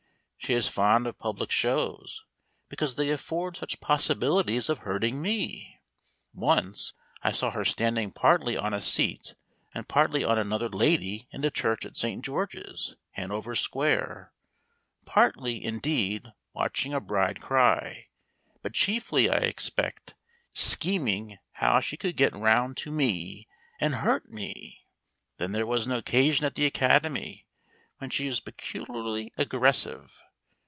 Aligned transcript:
She 0.43 0.55
is 0.55 0.67
fond 0.67 1.05
of 1.07 1.17
public 1.19 1.49
shows, 1.51 2.23
because 2.67 2.95
they 2.95 3.09
afford 3.11 3.55
such 3.55 3.79
possibilities 3.79 4.67
of 4.69 4.79
hurting 4.79 5.21
me. 5.21 5.79
Once 6.33 6.91
I 7.23 7.31
saw 7.31 7.51
her 7.51 7.63
standing 7.63 8.11
partly 8.11 8.57
on 8.57 8.73
a 8.73 8.81
seat 8.81 9.35
and 9.73 9.87
partly 9.87 10.25
on 10.25 10.37
another 10.39 10.67
lady 10.67 11.25
in 11.31 11.39
the 11.41 11.51
church 11.51 11.85
of 11.85 11.95
St. 11.95 12.25
George's, 12.25 12.95
Hanover 13.11 13.53
Square, 13.55 14.33
partly, 15.05 15.63
indeed, 15.63 16.33
watching 16.53 16.91
a 16.93 16.99
bride 16.99 17.39
cry, 17.39 18.07
but 18.63 18.73
chiefly, 18.73 19.29
I 19.29 19.37
expect, 19.37 20.15
scheming 20.53 21.37
how 21.53 21.79
she 21.81 21.95
could 21.97 22.17
get 22.17 22.35
round 22.35 22.75
to 22.77 22.91
me 22.91 23.47
and 23.79 23.93
hurt 23.95 24.29
me. 24.31 24.85
Then 25.37 25.51
there 25.53 25.67
was 25.67 25.85
an 25.85 25.93
occasion 25.93 26.45
at 26.45 26.55
the 26.55 26.65
Academy 26.65 27.45
when 27.99 28.09
she 28.09 28.25
was 28.25 28.39
peculiarly 28.41 29.31
aggressive. 29.37 30.21